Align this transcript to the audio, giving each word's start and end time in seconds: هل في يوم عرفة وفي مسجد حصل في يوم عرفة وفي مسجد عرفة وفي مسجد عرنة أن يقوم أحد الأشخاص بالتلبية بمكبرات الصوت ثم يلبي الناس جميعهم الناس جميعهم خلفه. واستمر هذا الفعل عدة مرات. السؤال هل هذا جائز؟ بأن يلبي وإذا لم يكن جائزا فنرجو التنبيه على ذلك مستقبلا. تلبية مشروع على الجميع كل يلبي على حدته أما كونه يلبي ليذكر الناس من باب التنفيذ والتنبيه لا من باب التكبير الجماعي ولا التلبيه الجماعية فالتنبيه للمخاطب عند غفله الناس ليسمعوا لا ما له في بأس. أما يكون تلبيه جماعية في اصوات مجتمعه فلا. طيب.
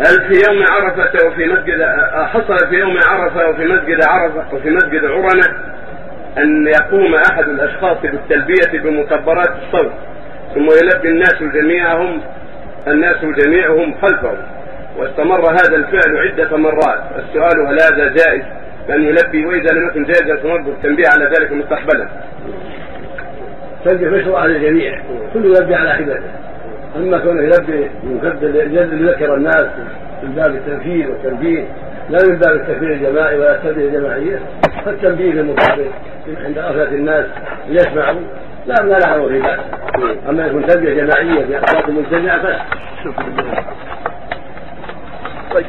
هل 0.00 0.28
في 0.28 0.42
يوم 0.48 0.64
عرفة 0.70 1.26
وفي 1.26 1.46
مسجد 1.46 1.82
حصل 2.12 2.68
في 2.68 2.74
يوم 2.74 2.98
عرفة 3.08 3.48
وفي 3.48 3.64
مسجد 3.64 3.98
عرفة 4.08 4.54
وفي 4.54 4.70
مسجد 4.70 5.04
عرنة 5.04 5.56
أن 6.38 6.66
يقوم 6.66 7.14
أحد 7.14 7.48
الأشخاص 7.48 7.96
بالتلبية 8.02 8.80
بمكبرات 8.82 9.48
الصوت 9.48 9.92
ثم 10.54 10.66
يلبي 10.82 11.08
الناس 11.08 11.42
جميعهم 11.42 12.20
الناس 12.88 13.24
جميعهم 13.24 13.94
خلفه. 14.02 14.36
واستمر 14.96 15.50
هذا 15.50 15.76
الفعل 15.76 16.16
عدة 16.16 16.56
مرات. 16.56 17.00
السؤال 17.18 17.66
هل 17.66 17.74
هذا 17.74 18.14
جائز؟ 18.14 18.42
بأن 18.88 19.02
يلبي 19.02 19.46
وإذا 19.46 19.72
لم 19.74 19.88
يكن 19.88 20.04
جائزا 20.04 20.36
فنرجو 20.36 20.70
التنبيه 20.70 21.04
على 21.14 21.24
ذلك 21.24 21.52
مستقبلا. 21.52 22.08
تلبية 23.84 24.08
مشروع 24.08 24.40
على 24.40 24.56
الجميع 24.56 25.00
كل 25.34 25.44
يلبي 25.44 25.74
على 25.74 25.94
حدته 25.94 26.49
أما 26.96 27.18
كونه 27.18 27.42
يلبي 27.42 27.90
ليذكر 28.72 29.34
الناس 29.34 29.66
من 30.22 30.32
باب 30.36 30.50
التنفيذ 30.54 31.06
والتنبيه 31.10 31.64
لا 32.10 32.18
من 32.28 32.36
باب 32.38 32.56
التكبير 32.56 32.92
الجماعي 32.92 33.38
ولا 33.38 33.54
التلبيه 33.56 33.88
الجماعية 33.88 34.40
فالتنبيه 34.84 35.32
للمخاطب 35.32 35.86
عند 36.44 36.58
غفله 36.58 36.88
الناس 36.88 37.26
ليسمعوا 37.68 38.20
لا 38.66 38.82
ما 38.82 38.98
له 38.98 39.28
في 39.28 39.40
بأس. 39.40 39.58
أما 40.28 40.46
يكون 40.46 40.66
تلبيه 40.66 40.94
جماعية 40.94 41.44
في 41.44 41.58
اصوات 41.58 41.88
مجتمعه 41.88 42.42
فلا. 42.42 42.60
طيب. 45.54 45.66